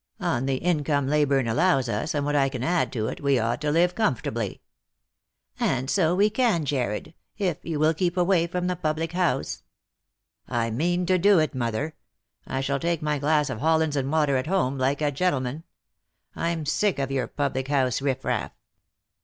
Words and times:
On 0.19 0.47
the 0.47 0.55
income 0.55 1.05
Leyburne 1.05 1.47
allows 1.47 1.87
us, 1.87 2.15
aud 2.15 2.23
what 2.25 2.35
I 2.35 2.49
can 2.49 2.63
add 2.63 2.91
to 2.93 3.07
it, 3.07 3.21
we 3.21 3.37
ought 3.37 3.61
to 3.61 3.69
live 3.69 3.93
comfortably."" 3.93 4.63
And 5.59 5.91
so 5.91 6.15
we 6.15 6.31
can, 6.31 6.65
Jarred, 6.65 7.13
if 7.37 7.59
you 7.63 7.77
will 7.77 7.93
keep 7.93 8.17
away 8.17 8.47
from 8.47 8.65
the 8.65 8.75
public 8.75 9.11
house."" 9.11 9.61
I 10.47 10.71
mean 10.71 11.05
to 11.05 11.19
do 11.19 11.37
it, 11.37 11.53
mother. 11.53 11.93
I 12.47 12.61
shall 12.61 12.79
take 12.79 13.03
my 13.03 13.19
glass 13.19 13.47
of 13.51 13.59
hollands 13.59 13.95
and 13.95 14.11
water 14.11 14.37
at 14.37 14.47
home 14.47 14.75
like 14.79 15.01
a 15.03 15.11
gentleman. 15.11 15.65
I'm 16.35 16.65
sick 16.65 16.97
of 16.97 17.11
your 17.11 17.27
public 17.27 17.67
house 17.67 18.01
riffraff." 18.01 18.53